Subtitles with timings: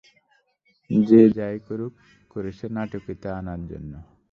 [0.89, 1.93] যেই এটা করুক,
[2.31, 3.93] করেছে নাটকীয়তা আনার জন্য।